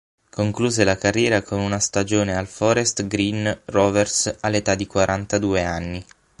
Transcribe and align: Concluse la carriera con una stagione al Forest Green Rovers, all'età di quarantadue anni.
Concluse 0.31 0.83
la 0.83 0.97
carriera 0.97 1.43
con 1.43 1.59
una 1.59 1.77
stagione 1.77 2.35
al 2.35 2.47
Forest 2.47 3.05
Green 3.05 3.61
Rovers, 3.65 4.35
all'età 4.39 4.73
di 4.73 4.87
quarantadue 4.87 5.63
anni. 5.63 6.03